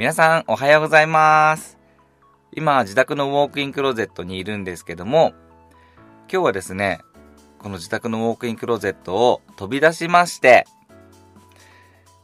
[0.00, 1.76] 皆さんおはようございます。
[2.52, 5.34] 今、自宅のウォークインクローゼットにいるんですけども、
[6.32, 7.02] 今日はですね、
[7.58, 10.66] この自宅のウォークインクローゼットを飛び出しまして、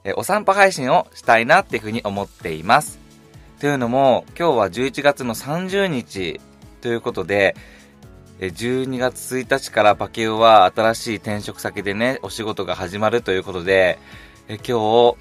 [0.04, 2.98] えお散歩配信をしたいなっていうふうに思っています。
[3.60, 6.40] というのも、今日は11月の30日
[6.80, 7.54] ということで、
[8.40, 13.98] 12月1日からパケオは新しい転職先でね、お仕事が始まるということで、
[14.48, 15.16] え今日、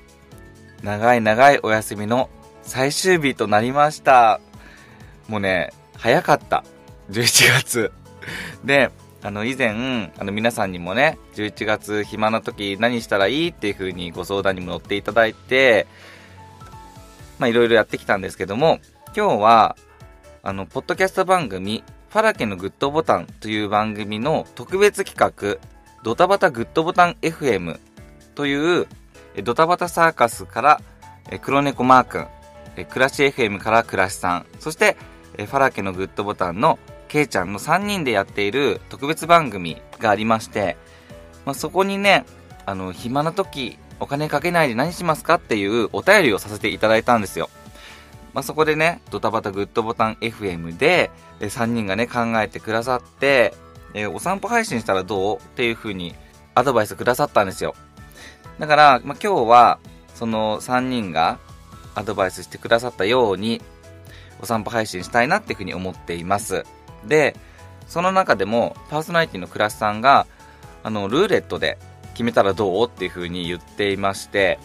[0.83, 2.29] 長い長いお休みの
[2.65, 4.41] 最終日となりました。
[5.27, 6.63] もうね、早かった。
[7.11, 7.91] 11月。
[8.63, 15.87] で、あの、以前、あの、皆さんにもね、11月暇な時何したらいいっていう風にご相談にも乗っていただいて、
[17.39, 18.79] まあ、いろいろやってきたんですけども、
[19.15, 19.75] 今日は、
[20.43, 25.57] あの、ポッドキャスト番組、ファラケのグッドボタンという番組の特別企画、
[26.03, 27.79] ドタバタグッドボタン FM
[28.35, 28.87] という、
[29.43, 30.81] ドタバタサーカスから、
[31.41, 32.27] 黒猫マー君、
[32.75, 34.97] えクラシ FM からクラシさん、そして、
[35.37, 40.77] えファラケのグッドボタンのケイちゃんの3人でやっている特別番組がありまして、
[41.45, 42.25] まあ、そこにね、
[42.65, 47.49] あの、暇な時、お金かけないで何しますかっていうお便りをさせていただいたんですよ。
[48.33, 53.53] まあ、そこでね、ドタバタグッドボタン FM で、え3人がね、考えてくださって、
[53.93, 56.15] えお散歩配信したらどうっていう風に
[56.53, 57.75] アドバイスくださったんですよ。
[58.59, 59.79] だから、まあ、今日は、
[60.15, 61.39] その3人が
[61.95, 63.61] アドバイスしてくださったように、
[64.41, 66.65] お散歩配信したいなっていう風に思っています。
[67.05, 67.35] で、
[67.87, 70.27] その中でも、パーソナリティのクラスさんが、
[70.83, 71.77] あの、ルーレットで
[72.13, 74.59] 決めたらどうっていう風に言っていまして、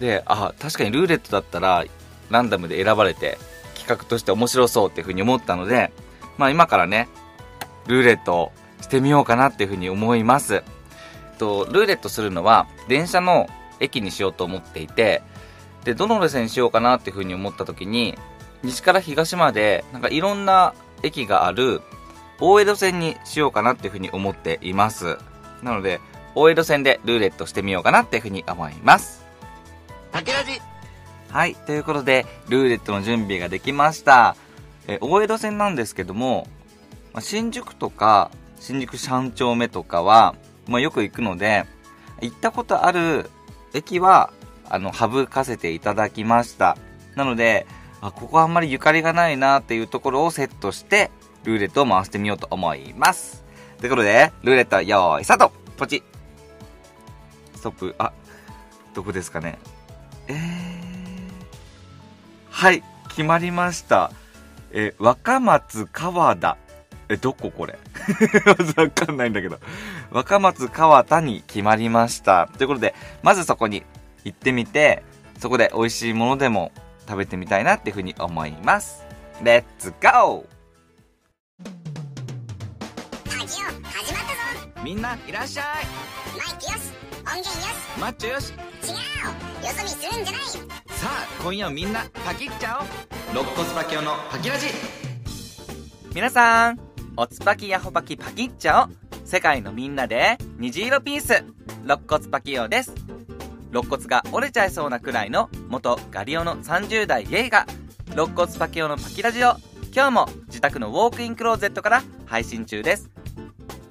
[0.00, 1.84] で、あ、確かにルーレットだったら、
[2.30, 3.38] ランダムで選ばれて、
[3.74, 5.92] 企画として面白そうっていう風に思ったので、
[6.38, 7.08] まあ今からね、
[7.86, 10.62] ルーレットをしてみようかなっていう風に思います。
[11.38, 13.48] と、ルーレットするのは、電車の
[13.80, 15.22] 駅にしようと思っていて、
[15.84, 18.16] で、どの路線にしようかなっていう風に思った時に、
[18.62, 21.82] 西から東まで、なんかいろんな駅がある、
[22.40, 25.18] 大江戸線にしようかなっていう風に思っています。
[25.62, 26.00] なので、
[26.34, 29.24] 大江戸線でルーレットしてみようかなっていう風に思います。
[30.12, 30.60] 竹ラジ
[31.30, 34.36] はい、ということで、ルーレットの準備ができました。
[34.86, 36.46] え、大江戸線なんですけども、
[37.12, 38.30] まあ新宿とか、
[38.60, 40.34] 新宿三丁目とかは、
[40.68, 41.64] まあ、よく行くので、
[42.20, 43.28] 行ったことある
[43.74, 44.32] 駅は、
[44.72, 46.78] あの、省かせていただきました。
[47.14, 47.66] なので、
[48.00, 51.10] あ、ここあんまりゆかりがないなっていうところをセットして、
[51.44, 53.44] ルーレットを回してみようと思います。
[53.78, 56.02] ということで、ルーレット用意スタートポチ
[57.54, 58.12] ストップ、あ、
[58.94, 59.58] どこですかね。
[60.26, 60.36] えー、
[62.48, 64.10] はい、決まりました。
[64.72, 66.56] え、若松川田。
[67.10, 67.78] え、どここれ
[68.78, 69.58] わかんないんだけど。
[70.10, 72.48] 若松川田に決まりました。
[72.56, 73.82] ということで、まずそこに
[74.24, 75.02] 行ってみて、
[75.38, 76.72] そこで美味しいものでも
[77.08, 79.04] 食べてみたいなっていうふうに思います。
[79.42, 80.44] レッツゴ
[83.26, 84.70] ラジオ始まったぞ。
[84.76, 85.64] ーみんないらっしゃい。
[86.36, 86.92] マイクよし。
[87.24, 88.00] 音源よし。
[88.00, 88.52] マッチョよし。
[88.52, 88.58] 違う。
[89.66, 92.86] よそ見するんじゃないさあ今夜みんなパキっちゃおう。
[93.32, 94.66] 肋骨パキオのパキラジ。
[96.14, 96.78] 皆さん
[97.16, 101.44] おつパキヤホパキパキっちゃお世界のみんなで虹色ピース。
[101.84, 102.94] 肋骨パキオです
[103.72, 107.66] 肋骨が折れちゃいそうなくらいの元ガリオの30代ゲイが
[108.10, 109.56] 肋骨パキオのパキラジオ
[109.94, 113.10] 今日も自宅のウォークインクローゼットから配信中です。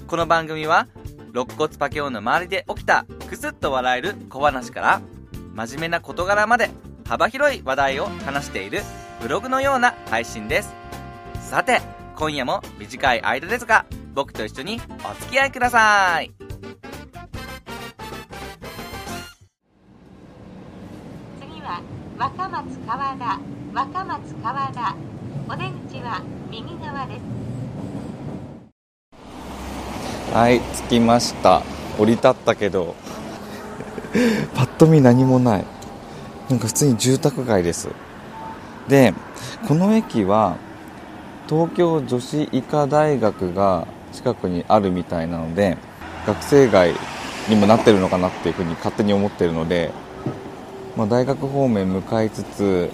[0.06, 0.88] この番組は
[1.34, 5.02] 肋骨パキオの周りで起きたクスッと笑える小話から
[5.56, 6.70] 真面目な事柄まで
[7.08, 8.82] 幅広い話題を話している
[9.20, 10.76] ブログのような配信です。
[11.42, 11.82] さて
[12.16, 16.51] 今夜も短い間ですが僕と一緒にお付き合いください。
[22.22, 23.40] 若松川田
[23.74, 24.96] 若松川田。
[25.50, 26.22] お出口は
[26.52, 27.22] 右側です。
[30.32, 31.64] はい着きました。
[31.98, 32.94] 降り立ったけど
[34.54, 35.66] パッと見何もない。
[36.48, 37.90] なんか普通に住宅街です。
[38.88, 39.16] で
[39.68, 40.58] この駅は
[41.50, 45.76] 東京女子医科大学が近くにあるみたいなので
[46.28, 46.94] 学生街
[47.50, 49.92] にもなってるのかなっていうふうに勝手に思ってるので、
[51.02, 52.92] まあ、大学方面向かいつつ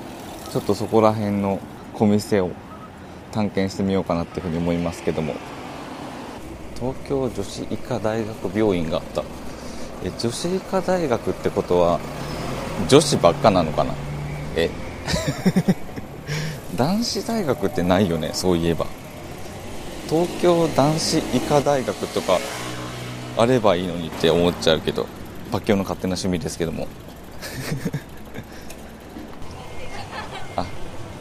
[0.53, 1.59] ちょっとそこら辺の
[1.93, 2.51] 小店を
[3.33, 5.33] 探検してみようかなっていうふうに思いますけども。
[6.79, 9.23] 東京女子医科大学病院があった。
[10.05, 11.99] え女子医科大学ってことは
[12.87, 13.93] 女子ばっかなのかな？
[14.55, 14.69] え？
[16.77, 18.85] 男子大学ってないよねそういえば。
[20.09, 22.39] 東京男子医科大学とか
[23.35, 25.07] あればいいのにって思っちゃうけど
[25.51, 26.87] パッキョの勝手な趣味ですけども。
[30.55, 30.65] あ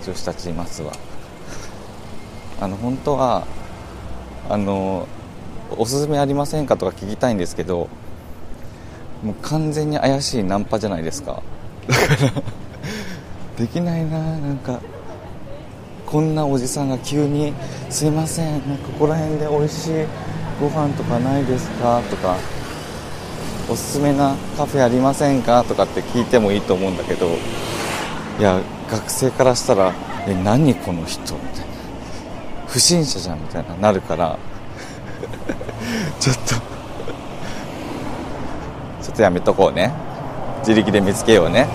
[0.05, 0.93] 女子たちいますわ
[2.61, 3.47] あの本当は
[4.49, 5.07] あの
[5.77, 7.89] おすすめありませんかとか聞きたいんですけど
[9.23, 11.43] もう完全に怪しいナンパじゃないですか
[11.89, 12.33] だから
[13.59, 14.81] できないななんか
[16.07, 17.53] こんなおじさんが急に
[17.91, 19.91] 「すいませんなんかここら辺で美味しい
[20.61, 22.37] ご飯とかないですか?」とか
[23.69, 27.27] 「おすすめなカフェありませんか?」とかって聞いてもいいと思うんだけど
[28.39, 28.59] いや
[28.91, 29.93] 学生からしたら
[30.29, 31.67] 「え何この人」みたいな
[32.67, 34.37] 「不審者じゃん」みたいななるから
[36.21, 36.55] ちょっと
[39.03, 39.93] ちょっとやめとこうね。
[40.61, 41.69] 自力で見つけようね。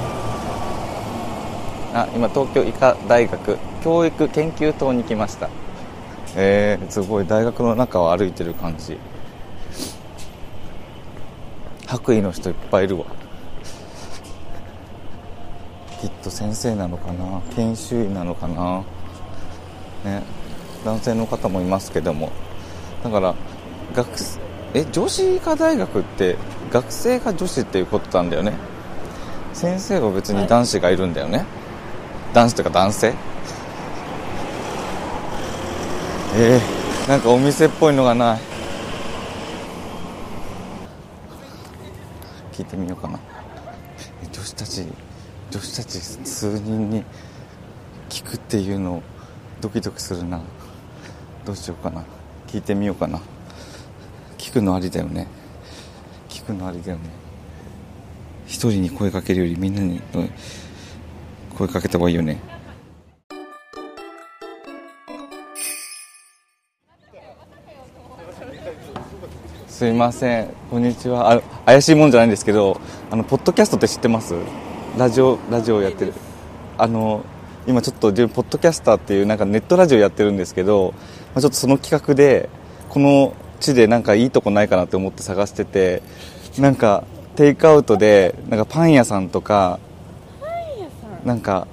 [1.93, 5.49] あ今東京医科大学教育研究棟に来ました。
[6.35, 7.25] えー、すごい。
[7.25, 8.97] 大学の中を歩いてる感じ。
[11.91, 13.05] 白衣の人いっぱいいるわ。
[15.99, 17.41] きっと先生なのかな？
[17.53, 18.85] 研修医なのかな？
[20.05, 20.23] ね。
[20.85, 22.31] 男性の方もいますけども。
[23.03, 23.35] だから
[23.93, 24.07] 学
[24.73, 26.37] え女子医科大学って
[26.71, 28.53] 学生が女子っていうことなんだよね。
[29.53, 31.45] 先生は別に男子がいるんだよね、
[32.33, 33.13] 男子とか男性。
[36.35, 38.39] えー、なんかお店っぽいのがない
[42.61, 43.19] 聞いてみようかな。
[44.31, 44.85] 女子たち
[45.49, 47.03] 女子たち数人に
[48.07, 49.01] 聞くっていうの
[49.61, 50.39] ドキドキするな。
[51.43, 52.05] どうしようかな。
[52.45, 53.19] 聞いてみようかな。
[54.37, 55.25] 聞くのありだよね。
[56.29, 57.09] 聞くのありだよね。
[58.45, 59.99] 一人に声かけるよりみんなに
[61.57, 62.39] 声かけた方がいいよね。
[69.81, 70.53] すいません。
[70.69, 71.31] こんにちは。
[71.31, 72.79] あ怪しいもんじゃないんですけど
[73.09, 74.35] あのポッドキャストって知ってます？
[74.95, 76.13] ラジオラジオやってる。
[76.77, 77.25] あの
[77.65, 80.93] 今ちょっと自分ポッドキャスターっていうなんかネットラジオやってるんですけど、
[81.33, 82.47] まあ、ちょっとその企画で
[82.89, 86.03] この地でなんかいいとこないかなって思って探してて
[86.59, 87.03] なんか
[87.35, 89.79] テイクアウトでなんかパン屋さんとか
[91.25, 91.65] なんか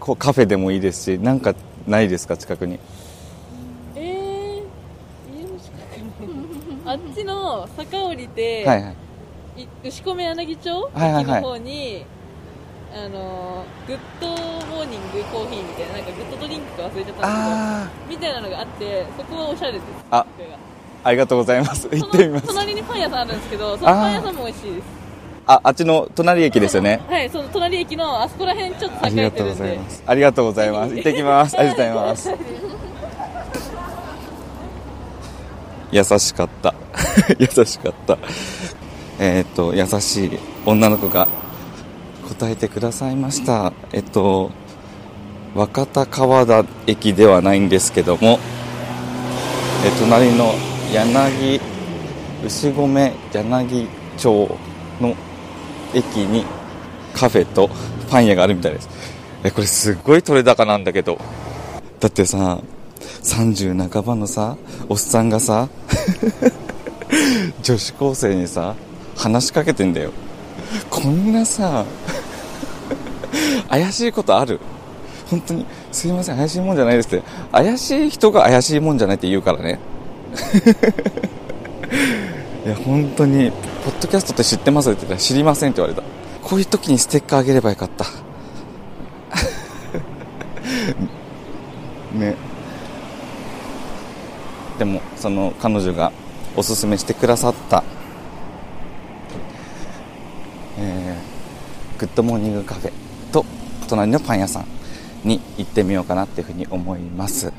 [0.00, 1.54] こうカフェでもいいですしなんか
[1.86, 2.36] ないですか？
[2.36, 2.80] 近くに
[3.94, 5.70] えー、家の近
[6.18, 8.90] くにあっちの坂降りて、はいは
[9.56, 9.62] い。
[9.62, 12.04] い牛込柳町の方に、
[12.94, 19.82] あのグッドモーニングコーヒーみたいななんかグッドドリンクか忘れちゃったんですあけどみたいなのがあってそこはおしゃれです。
[20.10, 20.26] ああ
[21.04, 21.88] ありがとうございます。
[21.88, 22.46] 行そってみます。
[22.46, 24.84] の隣にパン屋さんあるんですけどそのパン屋さんも美味しいです。
[25.48, 27.00] ああっちの隣駅ですよね。
[27.08, 30.02] はいその隣駅のあそこら辺ちょっとありがとうご栄えてるんでざいます。
[30.06, 30.94] ありがとうございます。
[30.94, 31.58] 行ってきます。
[31.58, 32.65] ありがとうございます
[35.92, 36.74] 優しかった。
[37.38, 38.18] 優しかった。
[39.18, 41.26] えっ、と優しい女の子が
[42.28, 43.72] 答えてくださいました。
[43.92, 44.50] えっと
[45.54, 48.38] 若田川田駅ではないんですけども
[49.84, 50.52] え隣の
[50.92, 51.60] 柳
[52.44, 54.58] 牛込柳町
[55.00, 55.14] の
[55.94, 56.44] 駅に
[57.14, 57.70] カフェと
[58.10, 58.88] パン屋があるみたいです。
[59.44, 61.18] えこれすっごい取れ高なんだけど。
[61.98, 62.60] だってさ
[63.22, 64.56] 30半ばのさ
[64.88, 65.68] おっさんがさ
[67.62, 68.74] 女子高生にさ
[69.16, 70.12] 話しかけてんだよ
[70.90, 71.84] こんなさ
[73.68, 74.60] 怪しいことある
[75.30, 77.22] 本当にすいません怪しいもんじゃないですって
[77.52, 79.80] 怪しい人が怪しいもんじゃないって言うからね
[82.64, 83.50] いや本当に
[83.84, 86.02] ポッドキャストって知ってますって言ったら知りませんって言われた
[86.42, 88.04] こういう時にステッカーあげればよかった
[92.14, 92.36] ね
[94.78, 96.12] でもその彼女が
[96.56, 97.82] おすすめしてくださった、
[100.78, 101.36] えー
[101.98, 102.92] グッドモーニングカフェ
[103.32, 103.44] と
[103.88, 104.66] 隣のパン屋さん
[105.24, 107.52] に行ってみようかなっていうふうに思います。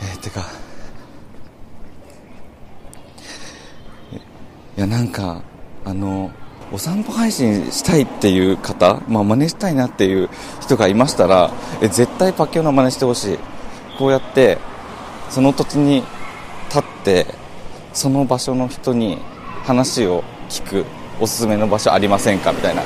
[0.00, 0.40] えー、てか
[4.76, 5.42] いやなんか
[5.84, 6.30] あの
[6.72, 10.30] お散歩配信したいっていう方、まあ、真似したいなっていう
[10.60, 11.50] 人がいましたら
[11.82, 13.38] え絶対パッケオの真似してほしい。
[13.98, 14.58] こうやって
[15.30, 16.02] その土地に
[16.68, 17.26] 立って
[17.92, 19.18] その場所の人に
[19.64, 20.84] 話を聞く
[21.20, 22.52] おすすめの場所ありませんか？
[22.52, 22.82] みたいな。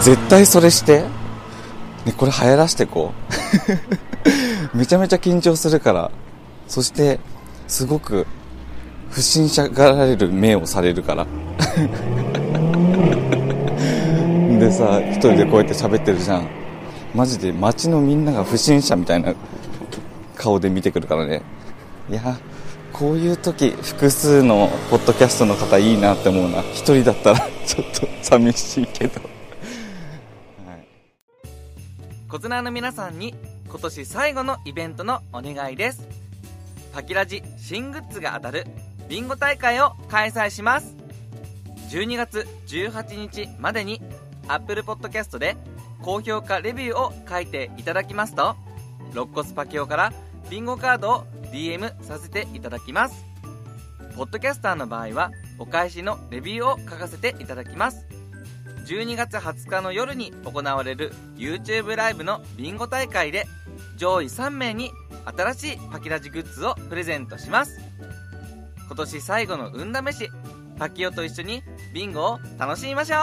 [0.00, 1.02] 絶対それして、
[2.04, 3.12] ね、これ流行らしてこ
[4.74, 4.76] う。
[4.76, 6.10] めちゃめちゃ緊張するから。
[6.66, 7.18] そして
[7.66, 8.26] すごく
[9.10, 11.26] 不審者がられる目をされるから。
[14.58, 16.48] でさ一人でこうやって喋ってるじゃん。
[17.14, 19.32] マジで街のみんなが不審者みたいな。
[20.38, 21.42] 顔で見てくるからね。
[22.08, 22.38] いや
[22.92, 26.62] こういう時複数のポッドキャストの方いいなって思うな。
[26.72, 29.20] 一人だったら ちょっと寂しいけど、
[30.66, 30.88] はい。
[32.28, 33.34] コツナーの皆さんに
[33.68, 36.08] 今年最後のイベントのお願いです。
[36.94, 38.66] パキラジ新グッズが当たる
[39.08, 40.96] ビンゴ大会を開催します。
[41.90, 44.00] 12月18日までに
[44.48, 45.56] Apple Podcast で
[46.02, 48.56] 高評価レビューを書いていただきますと
[49.12, 50.12] 肋骨パキオから
[50.50, 53.24] ビンゴカードを DM させていただきます。
[54.16, 58.06] ポッドキャスターの場合はお返しのレビューを書かせていただきます。
[58.86, 63.46] 12月20日の夜に行われる YouTube ライブのビンゴ大会で
[63.98, 64.90] 上位3名に
[65.36, 67.78] 新しいパキラジグッズをプレゼントします。
[68.86, 70.30] 今年最後の運試し
[70.78, 71.62] パキオと一緒に
[71.92, 73.18] ビンゴを楽しみましょう。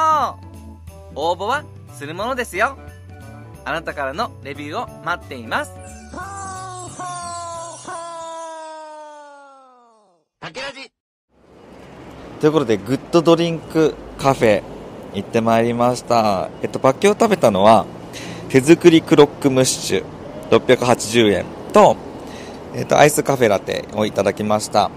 [1.15, 1.63] 応募は
[1.93, 2.77] するものですよ。
[3.63, 5.71] あなたからのレビューを待っています。
[12.39, 14.61] ということで、グッドモーニングカフェ
[15.13, 16.49] 行ってまいりました。
[16.61, 17.85] えっと、パキオ食べたのは、
[18.49, 20.05] 手作りクロックムッシュ
[20.51, 21.95] 680円と、
[22.75, 24.91] えっと、アイスカフェラテをいただきました。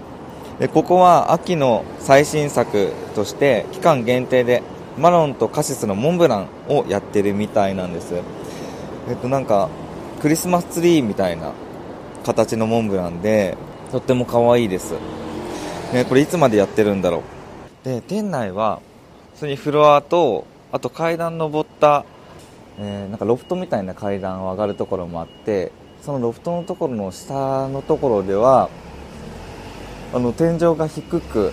[0.59, 4.61] で、ここは秋の最新作として、期間限定で
[4.97, 8.15] マロンとカシスのモンブランをやってるみたいなんです。
[9.07, 9.69] えっと、なんか、
[10.21, 11.53] クリスマスツリーみたいな
[12.25, 13.55] 形のモンブランで、
[13.93, 14.95] とっても可愛いです。
[15.93, 17.23] ね、これいつまでやってるんだろ
[17.83, 17.85] う。
[17.85, 18.79] で、店内は、
[19.33, 22.05] 普通にフロアと、あと階段登った、
[22.77, 25.71] えーなんかロフトみたいな階段を上がるところもあって、
[26.03, 28.69] そのロフトのところの下のところでは、
[30.13, 31.51] あの、天井が低く、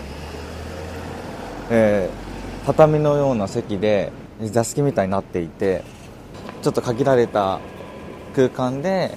[1.70, 2.26] えー
[2.66, 4.10] 畳のような席で、
[4.42, 5.84] 座敷みたいになっていて、
[6.62, 7.60] ちょっと限られた
[8.34, 9.16] 空間で、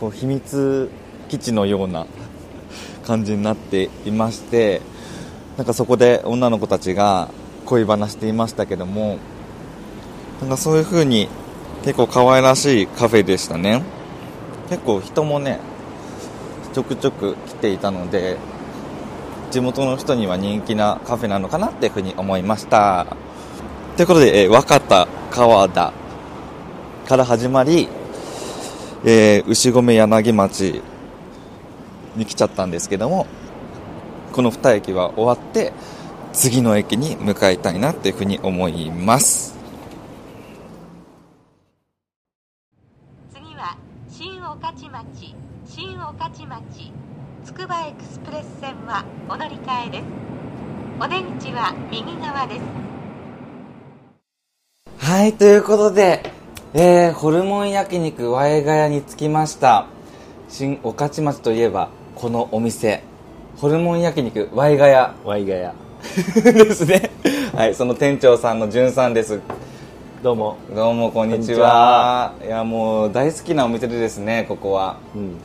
[0.00, 0.90] こう、秘密
[1.28, 2.04] 基地のような
[3.06, 4.80] 感じになっていまして
[5.56, 7.28] なんかそこで女の子たちが
[7.66, 9.18] 恋話していましたけども
[10.40, 11.28] なんかそういう風に
[11.84, 13.82] 結構可愛らしいカフェでしたね。
[14.70, 15.60] 結構人もね
[16.72, 18.38] ちょくちょく来ていたので
[19.50, 23.06] 地元の人には人気なカフェなのかなっていう風に思いました。
[23.96, 25.92] ということで、えー若田川田
[27.06, 27.88] から始まり、
[29.04, 30.82] えー牛込柳町
[32.16, 33.26] に来ちゃったんですけども
[34.32, 35.72] この2駅は終わって
[36.32, 39.56] 次の駅に向かいたいなっていうふうに思います。
[43.32, 43.76] 次は
[44.10, 46.92] 新御徒町新御徒町
[47.44, 50.04] つくばエクスプレス線はお乗り換えです。
[51.00, 52.60] お出口は右側です。
[54.98, 56.22] はいということで、
[56.72, 59.86] えー、ホルモン焼肉ワイガヤに着きました。
[60.48, 63.02] 新御徒町といえばこのお店
[63.56, 65.14] ホルモン焼肉ワイガヤ。
[65.24, 65.74] ワイガヤ。
[66.42, 67.10] ですね。
[67.54, 69.40] はいその店長さんのじゅんさんです。
[70.22, 70.56] どうも。
[70.74, 72.34] どうもこんにちは。
[72.44, 74.96] いやもう大好きなお店でですねここは。
[75.14, 75.36] うん。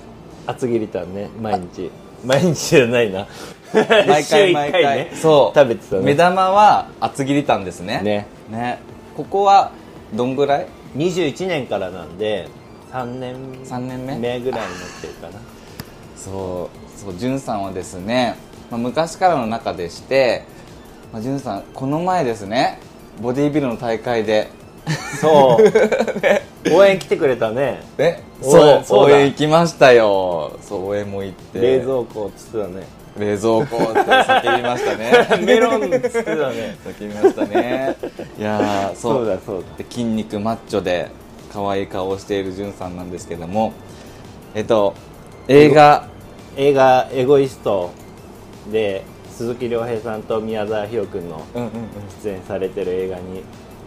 [0.47, 1.91] 厚切りたんね毎日。
[2.23, 3.27] 毎日じゃないな。
[3.73, 5.11] 毎回毎回ね。
[5.13, 5.57] そう。
[5.57, 6.01] 食べてたね。
[6.03, 8.01] 目玉は厚切りたんですね。
[8.03, 8.27] ね。
[8.49, 8.79] ね。
[9.15, 9.71] ここは
[10.13, 12.47] どんぐらい？21年からなんで
[12.91, 14.17] 3年三年目？
[14.17, 15.58] 目ぐらいになってるかな
[16.23, 18.35] そうそうじゅんさんはですね、
[18.69, 20.43] まあ、昔からの仲でして、
[21.13, 22.79] まあ、じゅんさんこの前ですね
[23.21, 24.49] ボディービルの大会で
[25.19, 26.73] そう。
[26.73, 27.81] 応援来てくれたね。
[27.97, 30.53] え応そう応援行きましたよ。
[30.61, 31.59] そう応援も行って。
[31.59, 32.83] 冷蔵庫っつってたね。
[33.17, 35.41] 冷蔵庫って叫びましたね。
[35.45, 36.77] メロンっつってたね。
[36.85, 37.95] 叫びましたね。
[38.37, 39.25] いやーそう。
[39.25, 39.77] だそうだ。
[39.77, 41.09] で筋肉マッチョで
[41.53, 43.73] 可愛い顔をしているじゅんさんなんですけども
[44.53, 44.93] えっと
[45.51, 46.07] 映画。
[46.57, 47.89] 映画「エゴイスト」
[48.71, 51.41] で鈴木亮平さんと宮沢ひよ君の
[52.23, 53.41] 出演されてる映画に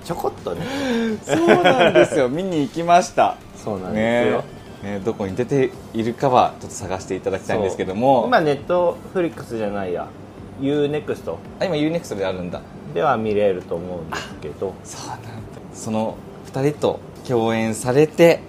[0.05, 0.67] ちょこっとね。
[1.23, 2.29] そうなんですよ。
[2.29, 3.37] 見に行きました。
[3.57, 4.45] そうなんですよ、
[4.83, 4.95] ね。
[4.95, 8.25] ねどこに出ているかはちょっと探していただきたいんですけども。
[8.27, 10.09] 今ネットフリックスじゃないや。
[10.61, 12.61] UNEXT あ今 UNEXT であるんだ。
[12.93, 14.75] では見れると思うんですけど。
[14.83, 15.29] そうなんだ。
[15.73, 16.17] その
[16.53, 18.41] 2人と共演されて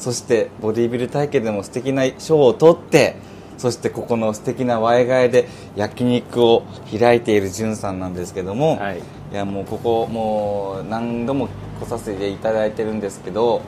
[0.00, 3.16] そしてボディビル体験でも素敵な賞を取って
[3.58, 6.62] そしてここの素敵なワイガヤで焼肉を
[6.98, 8.98] 開いているじゅんさんなんですけども、はい。
[8.98, 13.62] いやもうここもう何度も来させていただいてるんですけど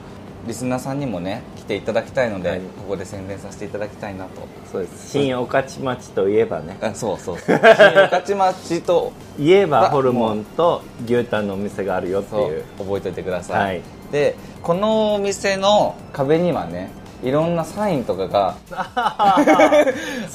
[0.46, 2.60] リスナーさんにもね来ていただきたいので、はい。
[2.60, 4.48] ここで宣伝させていただきたいなと。
[4.72, 5.10] そうです。
[5.10, 6.78] 新御徒町といえばね。
[6.80, 7.60] あそうそうそう。
[7.60, 12.64] 新御徒町と言えばホルモンと牛タンのお店があるよっていう。
[12.78, 16.90] 覚えておいてください、はいでこのお店の壁にはね
[17.22, 19.84] いろんなサインとかが あ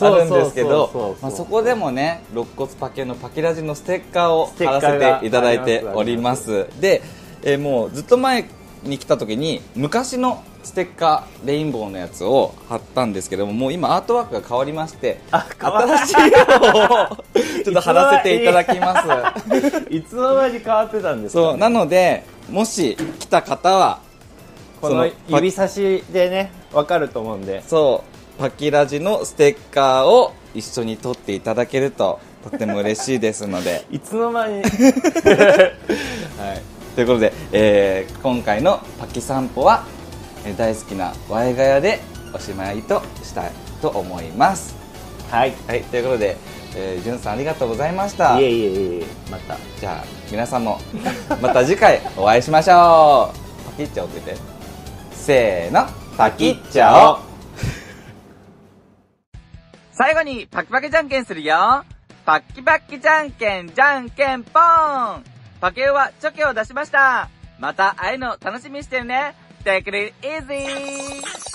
[0.01, 6.67] るんですけどそこでもね肋骨パケのパキラジのステッカーを貼らせていただいております。
[6.79, 7.01] で、
[7.43, 8.45] えーもうずっと前
[8.83, 17.17] に来た時に昔のステッカーレインボーのやつを貼ったんですけどももう今アートワークが変わりまして新しいのを
[17.63, 19.01] ちょっと貼らせていただきま
[19.49, 19.87] す。
[19.89, 23.99] いつの間に変わってたんですか、そうなのでもし来た方は
[24.81, 27.63] この指差しでねわかると思うんで。
[27.67, 33.85] そうパキラジのステッカーを一緒に撮っていただけるととっても嬉しいですので。
[33.91, 34.61] いつの間に？
[34.61, 36.61] はい、
[36.95, 39.85] ということで、えー今回のパキ散歩は、
[40.45, 41.99] えー大好きなワイガヤで
[42.33, 43.51] おしまいとしたい
[43.81, 44.75] と思います。
[45.31, 45.53] はい。
[45.67, 46.37] はい、ということで、
[46.79, 48.39] えー、じゅんさんありがとうございました。
[48.39, 50.79] いえいえいえまたじゃあ、皆さんも
[51.41, 53.65] また次回お会いしましょう。
[53.65, 54.37] パキッチャオってて。
[55.11, 57.19] せーの、パキッチャオ
[59.91, 61.83] 最後にパキパキじゃんけんするよ。
[62.23, 65.23] パッキパッキじゃんけんじゃんけんぽーん。
[65.59, 67.29] パケオはチョキを出しました。
[67.57, 69.33] また会えるの楽しみにしてるね。
[69.65, 71.46] Take it easy!